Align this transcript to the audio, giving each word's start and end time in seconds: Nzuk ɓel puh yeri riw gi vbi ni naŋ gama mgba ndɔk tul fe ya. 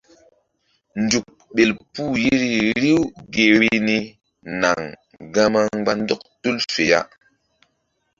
Nzuk 1.03 1.25
ɓel 1.55 1.71
puh 1.93 2.13
yeri 2.23 2.51
riw 2.83 3.01
gi 3.33 3.45
vbi 3.55 3.69
ni 3.87 3.97
naŋ 4.61 4.79
gama 5.33 5.59
mgba 5.77 5.91
ndɔk 5.99 6.21
tul 6.41 6.57
fe 6.73 6.83
ya. 6.91 6.99